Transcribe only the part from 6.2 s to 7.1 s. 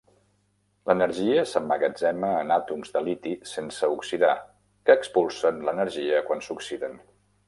quan s'oxiden.